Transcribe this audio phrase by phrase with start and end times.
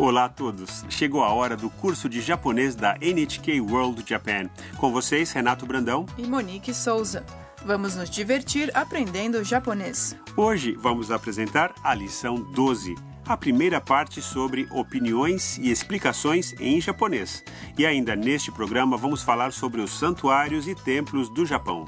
[0.00, 0.82] Olá a todos!
[0.88, 4.48] Chegou a hora do curso de japonês da NHK World Japan.
[4.78, 6.06] Com vocês, Renato Brandão.
[6.16, 7.22] e Monique Souza.
[7.66, 10.16] Vamos nos divertir aprendendo japonês.
[10.34, 12.94] Hoje vamos apresentar a lição 12,
[13.26, 17.44] a primeira parte sobre opiniões e explicações em japonês.
[17.76, 21.84] E ainda neste programa vamos falar sobre os santuários e templos do Japão.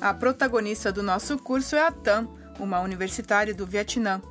[0.00, 2.28] A protagonista do nosso curso é a Tam,
[2.60, 4.22] uma universitária do Vietnã.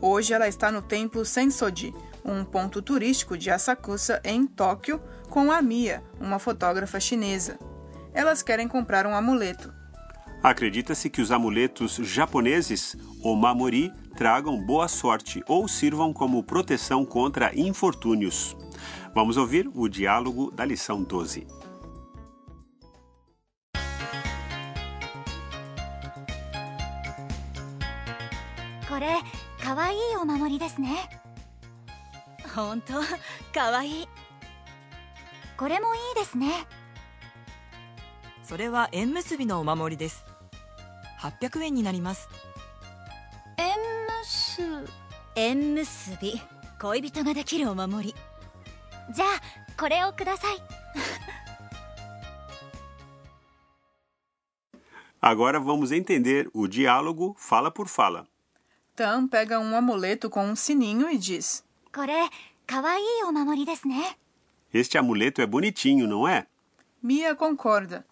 [0.00, 1.92] Hoje ela está no templo Sensoji,
[2.24, 7.58] um ponto turístico de Asakusa, em Tóquio, com a Mia, uma fotógrafa chinesa.
[8.14, 9.74] Elas querem comprar um amuleto.
[10.40, 17.52] Acredita-se que os amuletos japoneses, o mamori, tragam boa sorte ou sirvam como proteção contra
[17.58, 18.56] infortúnios.
[19.12, 21.61] Vamos ouvir o diálogo da lição 12.
[30.52, 31.08] お守りですね。
[32.54, 32.92] 本当
[33.58, 34.02] かわい。
[34.02, 34.08] い
[35.56, 36.66] これもいいですね。
[38.42, 40.26] それは縁結びのお守りです。
[41.20, 42.28] 800円になります。
[43.56, 43.64] 縁
[44.20, 44.86] 結
[45.36, 46.38] 縁結び。
[46.78, 48.14] 恋人ができるお守り。
[49.14, 49.28] じゃあ
[49.80, 50.56] これをください。
[55.22, 58.31] Agora vamos entender o diálogo fala por fala.
[58.94, 61.64] Tam pega um amuleto com um sininho e diz:
[64.72, 66.46] Este amuleto é bonitinho, não é?
[67.02, 68.06] Mia concorda.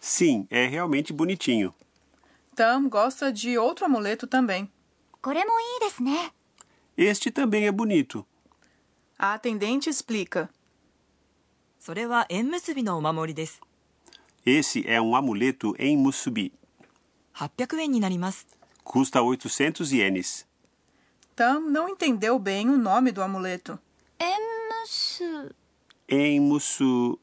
[0.00, 1.74] Sim, é realmente bonitinho.
[2.54, 4.70] Tam gosta de outro amuleto também.
[6.96, 8.26] Este também é bonito.
[9.18, 10.50] A atendente explica.
[14.44, 16.52] Esse é um amuleto em musubi.
[17.35, 18.47] 800円になります
[18.83, 20.45] Custa 800 ienes.
[21.35, 23.79] Tam não entendeu bem o nome do amuleto.
[24.19, 24.35] 縁
[24.83, 25.55] 結
[26.07, 27.19] Em musu...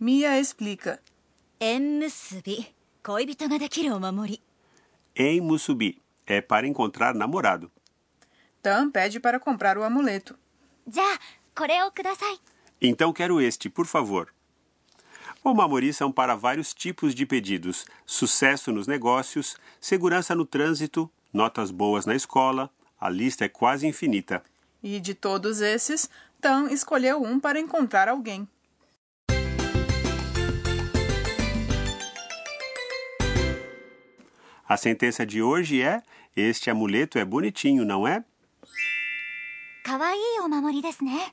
[0.00, 0.98] Mia explica:
[1.60, 4.42] 縁結び恋人ができるお守り
[5.14, 6.00] Em musubi.
[6.26, 7.70] É para encontrar namorado.
[8.62, 10.36] Tam pede para comprar o amuleto.
[10.88, 11.06] じゃあ
[11.54, 12.40] これをください
[12.80, 14.28] Então quero este, por favor.
[15.42, 21.70] O mamori são para vários tipos de pedidos: sucesso nos negócios, segurança no trânsito, notas
[21.70, 22.70] boas na escola.
[23.00, 24.42] A lista é quase infinita.
[24.82, 26.08] E de todos esses,
[26.40, 28.48] Tam escolheu um para encontrar alguém.
[34.68, 36.02] A sentença de hoje é:
[36.36, 38.24] Este amuleto é bonitinho, não é?
[39.88, 41.32] かわいいお守りですね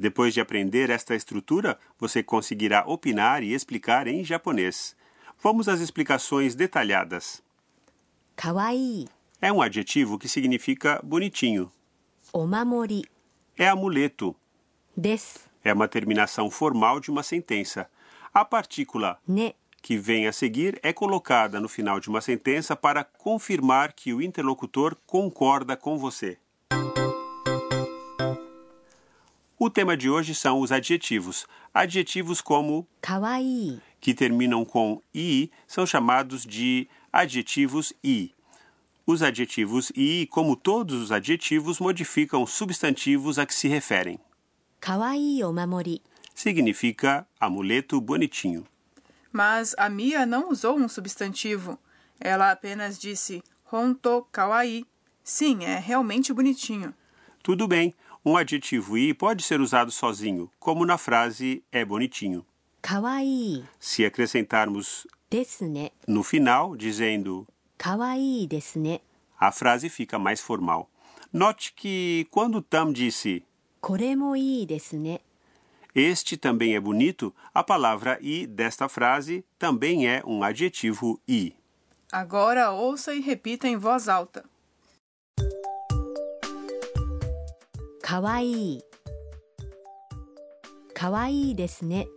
[0.00, 4.96] depois de aprender esta estrutura, você conseguirá opinar e explicar em japonês.
[5.42, 7.42] Vamos às explicações detalhadas.
[8.34, 9.06] Kawaii
[9.42, 11.70] é um adjetivo que significa bonitinho.
[12.32, 13.04] Omamori
[13.58, 14.34] é amuleto.
[14.96, 17.86] Des é uma terminação formal de uma sentença.
[18.32, 23.04] A partícula ne que vem a seguir é colocada no final de uma sentença para
[23.04, 26.38] confirmar que o interlocutor concorda com você.
[29.62, 31.46] O tema de hoje são os adjetivos.
[31.74, 38.32] Adjetivos como kawaii, que terminam com i, são chamados de adjetivos i.
[39.06, 44.18] Os adjetivos i, como todos os adjetivos, modificam substantivos a que se referem.
[44.80, 46.00] Kawaii o mamori
[46.34, 48.66] significa amuleto bonitinho.
[49.30, 51.78] Mas a Mia não usou um substantivo.
[52.18, 54.86] Ela apenas disse honto kawaii.
[55.22, 56.94] Sim, é realmente bonitinho.
[57.42, 57.94] Tudo bem
[58.24, 62.44] um adjetivo i pode ser usado sozinho, como na frase é bonitinho.
[62.82, 63.64] Kawaii.
[63.78, 67.46] Se acrescentarmos desne no final, dizendo
[67.78, 69.00] kawaii desne,
[69.38, 70.88] a frase fica mais formal.
[71.32, 73.44] Note que quando Tam disse
[75.94, 81.54] este também é bonito, a palavra i desta frase também é um adjetivo i.
[82.12, 84.44] Agora ouça e repita em voz alta.
[88.09, 88.81] かわいい
[90.93, 92.07] かわいいですね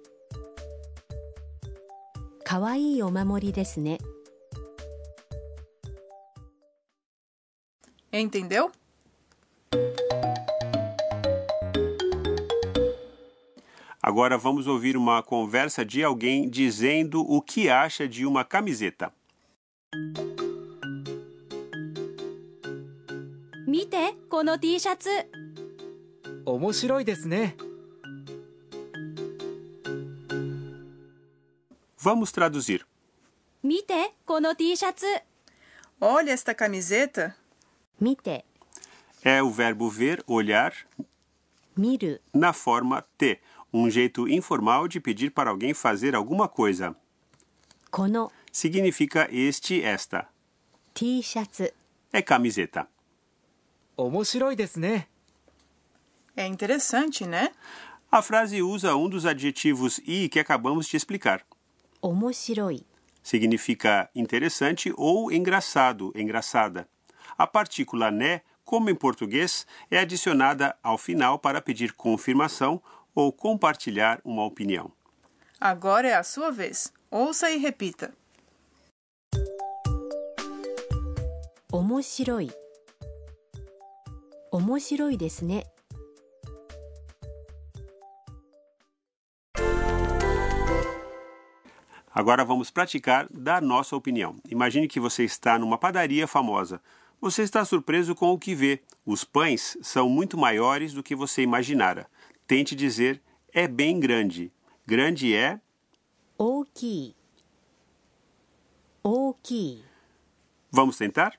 [2.44, 3.98] かわいいお守りですね
[8.10, 8.70] Entendeu?
[14.02, 19.12] Agora vamos ouvir uma conversa de alguém dizendo o que acha de uma camiseta.
[23.66, 25.10] 見てこの T シャツ
[26.44, 27.56] 面白いですね
[32.00, 32.84] Vamos traduzir.
[33.62, 35.06] 見てこの T シャツ
[36.00, 37.34] Olha esta camiseta.
[38.00, 38.44] 見て
[39.24, 40.72] É o verbo ver, olhar,
[41.76, 43.40] 見る na forma T,
[43.72, 46.94] um jeito informal de pedir para alguém fazer alguma coisa.
[47.90, 50.28] この Significa este, esta.
[50.94, 51.74] T シャツ
[52.12, 52.86] É camiseta.
[53.96, 55.08] 面白いですね
[56.35, 57.51] é interessante, né?
[58.11, 61.45] A frase usa um dos adjetivos i que acabamos de explicar.
[62.01, 62.85] Omoshiroi.
[63.21, 66.87] Significa interessante ou engraçado, engraçada.
[67.37, 72.81] A partícula né, como em português, é adicionada ao final para pedir confirmação
[73.13, 74.91] ou compartilhar uma opinião.
[75.59, 76.91] Agora é a sua vez.
[77.11, 78.13] Ouça e repita.
[81.71, 82.51] Omoshiroi.
[84.51, 85.72] Omoshiroi desu ne.
[92.14, 94.36] Agora vamos praticar dar nossa opinião.
[94.50, 96.80] Imagine que você está numa padaria famosa.
[97.20, 98.80] Você está surpreso com o que vê.
[99.04, 102.06] Os pães são muito maiores do que você imaginara.
[102.46, 103.20] Tente dizer
[103.52, 104.52] é bem grande.
[104.86, 105.60] Grande é
[106.38, 107.16] 大きい
[109.02, 109.84] 大きい
[110.70, 111.32] Vamos tentar?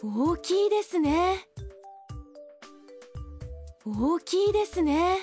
[0.00, 1.44] 大きいですね
[3.84, 5.16] 大きいですね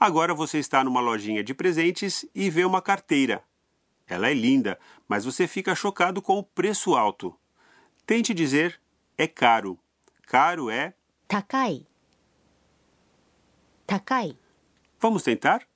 [0.00, 3.42] Agora você está numa lojinha de presentes e vê uma carteira.
[4.06, 4.78] Ela é linda,
[5.08, 7.36] mas você fica chocado com o preço alto.
[8.06, 8.80] Tente dizer
[9.16, 9.76] é caro.
[10.26, 10.94] Caro é
[11.26, 11.84] takai.
[13.86, 14.38] Takai.
[15.00, 15.66] Vamos tentar?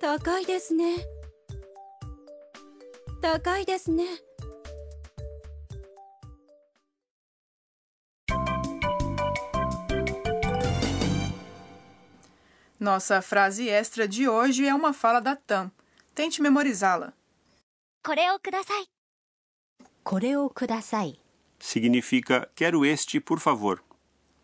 [0.00, 0.96] Takai desu ne.
[3.20, 4.29] Takai desu ne.
[12.80, 15.70] Nossa frase extra de hoje é uma fala da TAM.
[16.14, 17.12] Tente memorizá-la.
[21.58, 23.84] Significa quero este, por favor.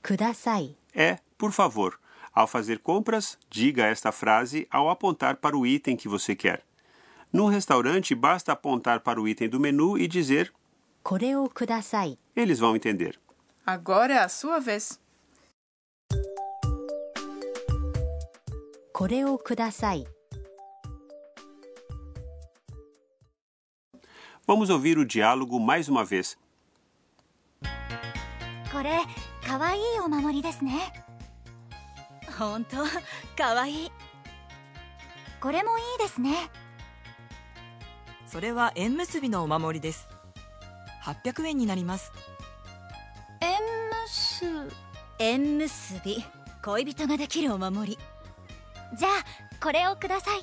[0.06, 0.76] Kudasai.
[0.94, 1.98] É, por favor.
[2.30, 6.62] Ao fazer compras, diga esta frase ao apontar para o item que você quer.
[7.32, 10.52] No restaurante, basta apontar para o item do menu e dizer
[12.36, 13.18] Eles vão entender.
[13.64, 15.00] Agora é a sua vez.
[18.98, 20.06] これをください。
[24.48, 26.38] Vamos ouvir o diálogo mais uma vez.
[28.72, 29.00] これ、
[29.46, 30.94] かわいいお守りですね。
[32.38, 32.76] 本当
[33.36, 33.92] かわいい。
[35.42, 36.50] これもいいですね。
[38.24, 40.08] それは縁結びのお守りです。
[41.04, 42.12] 800円になります。
[43.42, 43.58] 縁
[44.06, 44.74] 結
[45.18, 46.24] 縁結び。
[46.62, 47.98] 恋人ができるお守り
[48.97, 50.41] じゃあこれをください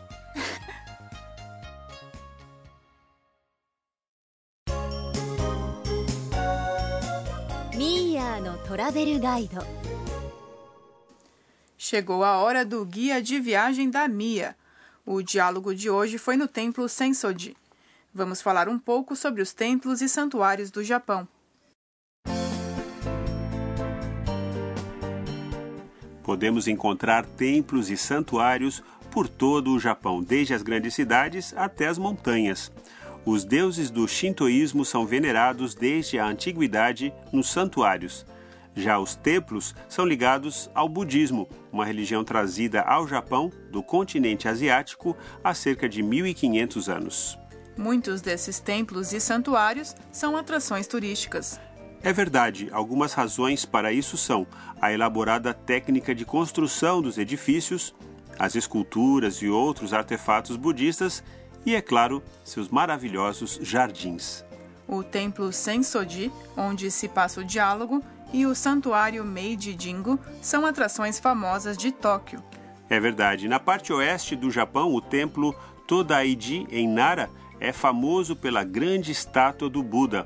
[7.76, 9.62] ミーヤーのトラベルガイド
[11.81, 14.55] Chegou a hora do guia de viagem da Mia.
[15.06, 17.56] O diálogo de hoje foi no templo Sensoji.
[18.12, 21.27] Vamos falar um pouco sobre os templos e santuários do Japão.
[26.33, 31.99] Podemos encontrar templos e santuários por todo o Japão, desde as grandes cidades até as
[31.99, 32.71] montanhas.
[33.23, 38.25] Os deuses do shintoísmo são venerados desde a antiguidade nos santuários.
[38.75, 45.16] Já os templos são ligados ao budismo, uma religião trazida ao Japão do continente asiático
[45.44, 47.37] há cerca de 1500 anos.
[47.78, 51.59] Muitos desses templos e santuários são atrações turísticas.
[52.04, 54.45] É verdade, algumas razões para isso são
[54.81, 57.95] a elaborada técnica de construção dos edifícios,
[58.38, 61.24] as esculturas e outros artefatos budistas
[61.66, 64.44] e, é claro, seus maravilhosos jardins.
[64.86, 71.19] O templo Sensoji, onde se passa o diálogo, e o santuário Meiji Jingu são atrações
[71.19, 72.44] famosas de Tóquio.
[72.90, 75.56] É verdade, na parte oeste do Japão, o templo
[75.88, 77.30] Todaiji, em Nara,
[77.62, 80.26] é famoso pela grande estátua do Buda.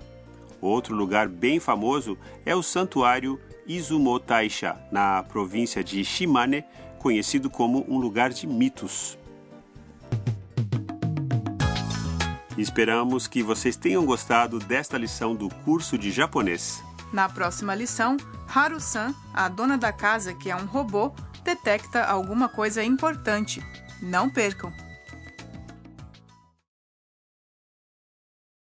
[0.61, 6.63] Outro lugar bem famoso é o santuário Izumo Taisha, na província de Shimane,
[6.99, 9.17] conhecido como um lugar de mitos.
[12.57, 16.83] Esperamos que vocês tenham gostado desta lição do curso de japonês.
[17.13, 18.17] Na próxima lição,
[18.53, 23.63] Haru-san, a dona da casa que é um robô, detecta alguma coisa importante.
[24.01, 24.86] Não percam!